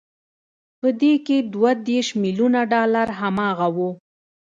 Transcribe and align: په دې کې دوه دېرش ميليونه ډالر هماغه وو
په 0.79 0.87
دې 1.01 1.13
کې 1.25 1.37
دوه 1.53 1.71
دېرش 1.87 2.09
ميليونه 2.21 2.59
ډالر 2.71 3.07
هماغه 3.19 3.67
وو 3.75 3.89